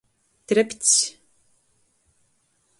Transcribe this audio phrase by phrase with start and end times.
[0.51, 0.95] Trepcs.